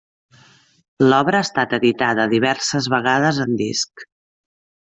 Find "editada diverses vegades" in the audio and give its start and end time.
1.79-3.43